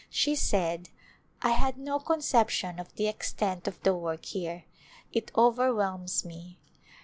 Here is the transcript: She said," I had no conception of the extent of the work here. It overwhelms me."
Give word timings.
She 0.09 0.33
said," 0.35 0.89
I 1.43 1.51
had 1.51 1.77
no 1.77 1.99
conception 1.99 2.79
of 2.79 2.91
the 2.95 3.07
extent 3.07 3.67
of 3.67 3.79
the 3.83 3.93
work 3.93 4.25
here. 4.25 4.63
It 5.13 5.29
overwhelms 5.37 6.25
me." 6.25 6.57